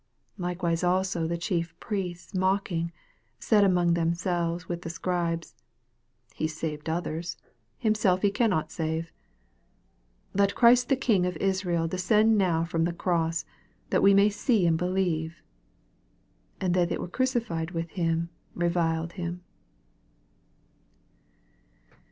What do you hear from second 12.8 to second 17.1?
the cross, that we may see and believe. And they that were